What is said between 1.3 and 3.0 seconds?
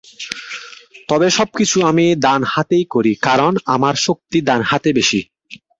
সবকিছু আমি ডান হাতেই